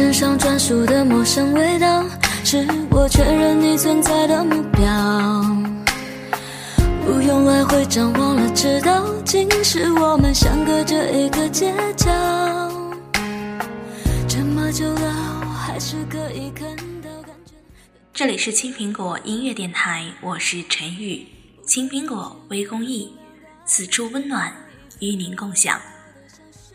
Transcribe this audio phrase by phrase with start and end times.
[0.00, 2.02] 身上专属的陌生味道，
[2.42, 4.82] 是我确认你存在的目标。
[7.04, 12.10] 不用来回张望了，知道竟是我们相隔着一个街角。
[14.26, 15.12] 这么久了，
[15.54, 17.52] 还是可以看到感觉。
[18.14, 21.26] 这里是青苹果音乐电台，我是陈宇。
[21.66, 23.14] 青苹果微公益，
[23.66, 24.50] 此处温暖，
[25.00, 25.78] 与您共享。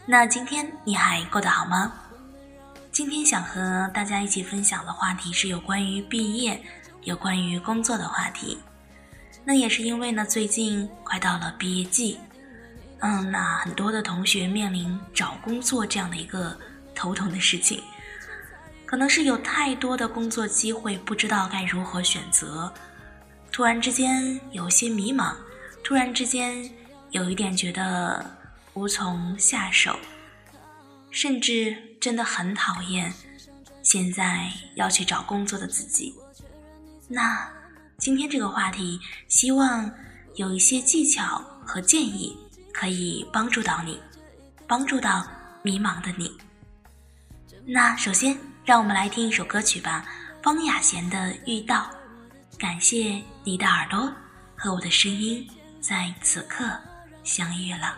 [0.05, 1.91] 那今天你还过得好吗？
[2.95, 6.63] 今天想和大家一起分享的话题是有关于毕业、
[7.03, 8.57] 有关于工作的话题。
[9.43, 12.17] 那也是因为呢，最近快到了毕业季，
[12.99, 16.57] 嗯，那很多的同学面临找工作这样的一个
[16.95, 17.83] 头疼的事情，
[18.85, 22.73] 可能是有太多的工作机会，不知道该如何选择。
[23.51, 25.33] 突然之间有些迷茫，
[25.83, 26.71] 突然之间
[27.09, 28.25] 有一点觉得
[28.73, 29.99] 无从下手，
[31.15, 33.13] 甚至真的很讨厌
[33.81, 36.13] 现在要去找工作的自己。
[37.07, 37.49] 那
[37.97, 38.99] 今天这个话题，
[39.29, 39.89] 希望
[40.35, 42.37] 有一些技巧和建议
[42.73, 43.97] 可以帮助到你，
[44.67, 45.25] 帮助到
[45.63, 46.29] 迷茫的你。
[47.65, 50.05] 那首先，让我们来听一首歌曲吧，
[50.43, 51.89] 方雅贤的《遇到》。
[52.57, 54.13] 感谢你的耳朵
[54.53, 55.47] 和我的声音
[55.79, 56.69] 在此刻
[57.23, 57.97] 相遇了。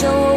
[0.00, 0.31] 了，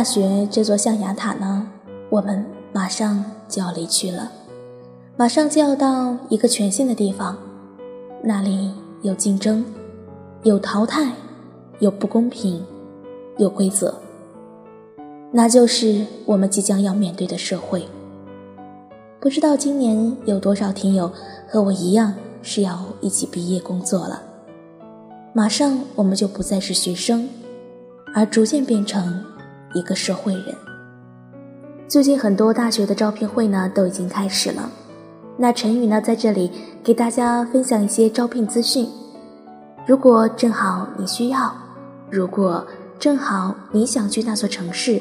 [0.00, 1.68] 大学这座象牙塔呢，
[2.08, 4.32] 我们马上就要离去了，
[5.14, 7.36] 马上就要到一个全新的地方，
[8.22, 8.72] 那里
[9.02, 9.62] 有竞争，
[10.42, 11.12] 有淘汰，
[11.80, 12.64] 有不公平，
[13.36, 13.94] 有规则，
[15.32, 17.86] 那就是我们即将要面对的社会。
[19.20, 21.12] 不知道今年有多少听友
[21.46, 24.22] 和我一样是要一起毕业工作了，
[25.34, 27.28] 马上我们就不再是学生，
[28.14, 29.22] 而逐渐变成。
[29.72, 30.54] 一个社会人。
[31.88, 34.70] 最近很多大学的招聘会呢都已经开始了，
[35.36, 36.50] 那陈宇呢在这里
[36.84, 38.88] 给大家分享一些招聘资讯。
[39.86, 41.52] 如果正好你需要，
[42.08, 42.64] 如果
[42.98, 45.00] 正好你想去那座城市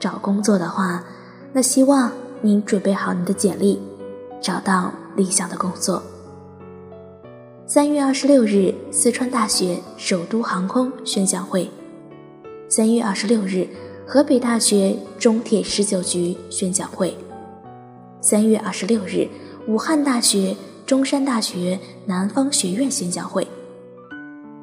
[0.00, 1.04] 找工作的话，
[1.52, 2.10] 那希望
[2.40, 3.80] 您准备好你的简历，
[4.40, 6.02] 找到理想的工作。
[7.66, 11.70] 三月二十六日，四川大学首都航空宣讲会。
[12.68, 13.68] 三月二十六日。
[14.06, 17.16] 河北大学中铁十九局宣讲会，
[18.20, 19.26] 三月二十六日，
[19.66, 20.54] 武汉大学、
[20.84, 23.46] 中山大学南方学院宣讲会。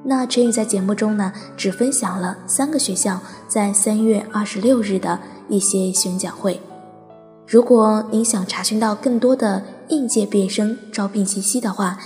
[0.04, 6.60] 那陈宇在节目中呢，只分享了三个学校在三月二十六日的一些宣讲会。
[7.48, 11.98] 如果您想查询到更多的应届毕业生招聘信息的话，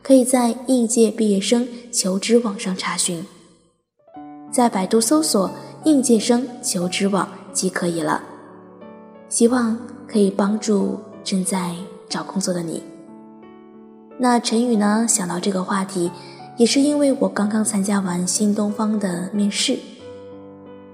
[0.00, 3.26] 可以在应届毕业生求职网上查询，
[4.52, 5.50] 在百度搜索。
[5.84, 8.22] 应届生求职网即可以了，
[9.28, 9.76] 希望
[10.08, 11.74] 可以帮助正在
[12.08, 12.82] 找工作的你。
[14.16, 15.04] 那陈宇呢？
[15.06, 16.10] 想到这个话题，
[16.56, 19.78] 也是因为我刚刚参加完新东方的面试。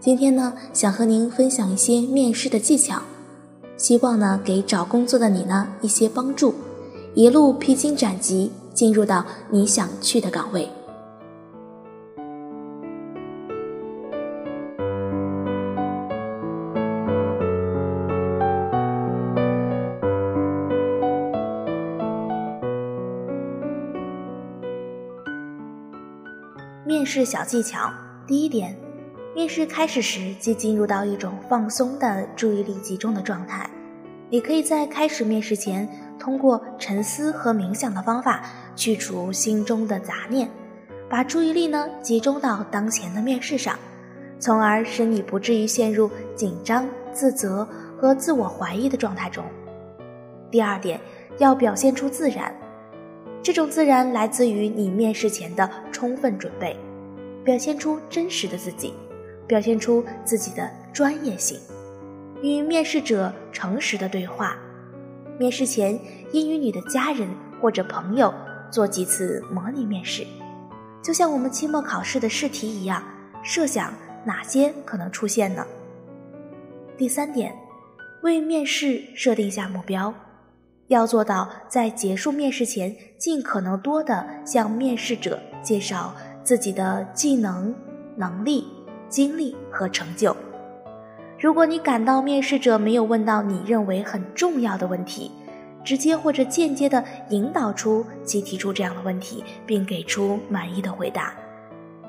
[0.01, 3.01] 今天呢，想和您分享一些面试的技巧，
[3.77, 6.53] 希望呢给找工作的你呢一些帮助，
[7.15, 10.69] 一路披荆斩棘，进入到你想去的岗位。
[27.01, 27.91] 面试小技巧。
[28.27, 28.77] 第一点，
[29.35, 33.67] 面试开始时即进入到一种放松的注意力集中的状态。
[34.29, 35.89] 你可以在开始面试前，
[36.19, 38.43] 通过沉思和冥想的方法
[38.77, 40.47] 去除心中的杂念，
[41.09, 43.79] 把注意力呢集中到当前的面试上，
[44.39, 47.67] 从而使你不至于陷入紧张、自责
[47.97, 49.43] 和自我怀疑的状态中。
[50.51, 51.01] 第二点，
[51.39, 52.55] 要表现出自然，
[53.43, 56.77] 这种自然来自于你面试前的充分准备，
[57.45, 58.93] 表现出真实的自己，
[59.47, 61.59] 表现出自己的专业性。
[62.43, 64.57] 与面试者诚实的对话，
[65.39, 65.99] 面试前
[66.33, 67.29] 应与你的家人
[67.61, 68.33] 或者朋友
[68.71, 70.27] 做几次模拟面试，
[71.03, 73.03] 就像我们期末考试的试题一样，
[73.43, 73.93] 设想
[74.25, 75.67] 哪些可能出现呢？
[76.97, 77.55] 第三点，
[78.23, 80.15] 为面试设定下目标，
[80.89, 86.15] 要做到在结束面试前尽可能多的向面试者介绍
[86.51, 87.73] 自己的技能、
[88.17, 88.67] 能力、
[89.09, 90.37] 经历和成就。
[91.39, 95.31] 如果你感到面试者没有问到你认为很重要的问题，
[95.85, 101.33] 直接或者间接地引导出其提出这样的问题，并给出满意的回答。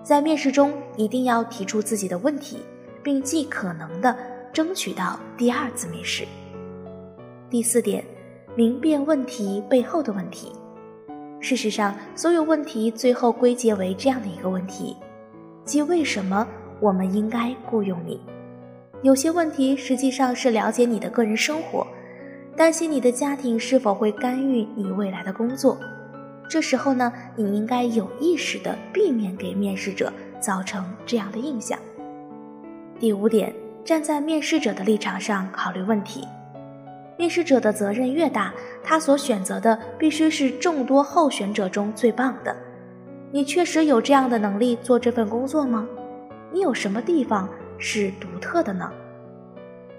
[0.01, 2.57] 在面试中一定要提出自己的问题，
[3.03, 4.17] 并尽可能地
[4.51, 6.25] 争取到第二次面试。
[7.47, 8.03] 第四点，
[8.55, 10.51] 明辨问题背后的问题。
[11.41, 14.95] 事实上，所有问题最后归结为这样的一个问题，
[15.65, 16.47] 即为什么
[16.79, 18.21] 我们应该雇佣你。
[19.01, 21.85] 有些问题实际上是了解你的个人生活，
[22.55, 25.77] 担心你的家庭是否会干预你未来的工作。
[26.47, 31.79] 这时候呢，你应该有意识地避免给面试者造成这样的印象。
[32.99, 33.51] 第五点，
[33.83, 36.23] 站在面试者的立场上考虑问题。
[37.21, 38.51] 面试者的责任越大，
[38.83, 42.55] 他所选择的必须是众多候选者中最棒的。
[43.31, 45.87] 你确实有这样的能力做这份工作吗？
[46.51, 47.47] 你有什么地方？
[47.77, 48.91] 是独特的呢？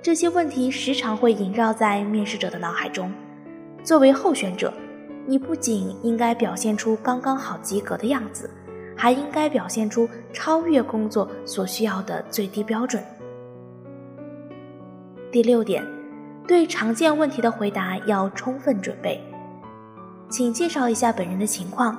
[0.03, 3.13] 这些问题时常会萦绕在面试者的脑海中。
[3.85, 4.75] 作为候选者，
[5.25, 8.51] 你不仅应该表现出刚刚好及格的样子，
[8.97, 13.01] 还应该表现出超越工作所需要的最低标准。
[15.31, 15.87] 第六点，
[16.47, 19.21] 对常见问题的回答要充分准备。
[20.29, 21.97] 请介绍一下本人的情况，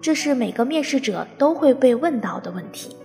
[0.00, 2.96] 这是每个面试者都会被问到的问题。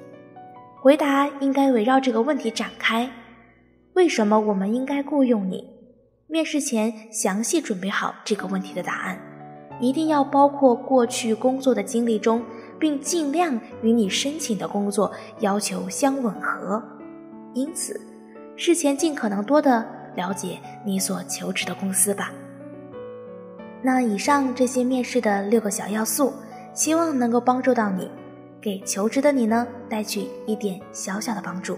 [0.80, 3.09] 回答应该围绕这个问题展开：
[3.94, 5.68] 为什么我们应该雇佣你？
[6.27, 9.19] 面试前详细准备好这个问题的答案，
[9.80, 12.44] 一定要包括过去工作的经历中，
[12.77, 16.81] 并尽量与你申请的工作要求相吻合。
[17.54, 18.00] 因此，
[18.56, 19.86] 事前尽可能多的
[20.18, 22.34] 了解你所求职的公司吧。
[23.81, 26.34] 那以上这些面试的六个小要素，
[26.74, 28.12] 希望能够帮助到你。
[28.60, 31.78] 给求职的你呢，带去一点小小的帮助。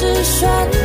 [0.00, 0.77] 是选择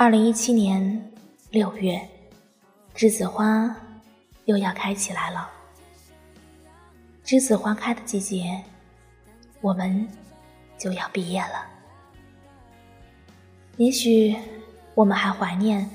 [0.00, 1.12] 二零一七年
[1.50, 2.00] 六月
[2.96, 3.76] 栀子花
[4.46, 5.46] 又要开起来了。
[7.22, 8.64] 栀子花开的季节，
[9.60, 10.08] 我们
[10.78, 11.66] 就要毕业了。
[13.76, 14.34] 也许
[14.94, 15.86] 我们还怀念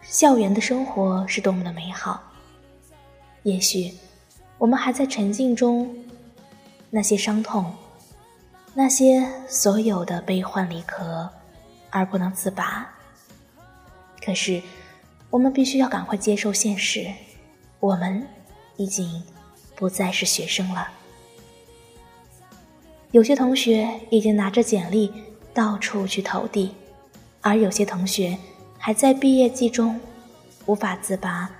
[0.00, 2.22] 校园的生活是多么的美好。
[3.42, 3.92] 也许
[4.56, 5.94] 我们还在沉浸中，
[6.88, 7.74] 那些伤痛，
[8.72, 11.28] 那些所有的悲欢离合，
[11.90, 12.94] 而不能自拔。
[14.28, 14.60] 可是，
[15.30, 17.10] 我们必须要赶快接受现实，
[17.80, 18.28] 我们
[18.76, 19.22] 已经
[19.74, 20.86] 不再是学生了。
[23.10, 25.10] 有些同学已经拿着简历
[25.54, 26.74] 到处去投递，
[27.40, 28.36] 而有些同学
[28.76, 29.98] 还在毕业季中
[30.66, 31.50] 无法自拔，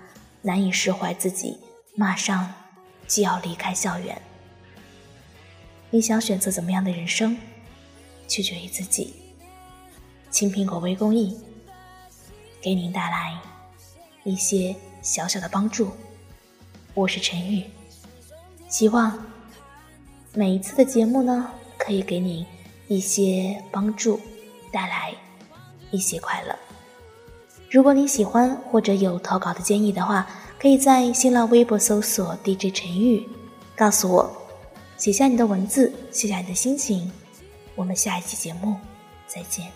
[0.42, 1.56] 难以释怀自己。
[1.94, 2.52] 马上
[3.06, 4.20] 就要离开校园，
[5.88, 7.34] 你想选择怎么样的人生，
[8.28, 9.14] 取决于自己。
[10.28, 11.34] 青苹果微公益
[12.60, 13.38] 给您带来
[14.24, 15.90] 一些小小的帮助。
[16.94, 17.64] 我是陈宇，
[18.68, 19.26] 希望
[20.34, 22.46] 每一次的节目呢，可以给你
[22.88, 24.20] 一些帮助，
[24.72, 25.14] 带来
[25.90, 26.58] 一些快乐。
[27.70, 30.26] 如果你喜欢或者有投稿的建议的话。
[30.60, 33.24] 可以在新浪微博搜索 DJ 陈玉，
[33.76, 34.28] 告诉我，
[34.96, 37.12] 写下你的文字，写下你的心情。
[37.76, 38.74] 我们下一期节目
[39.28, 39.70] 再见。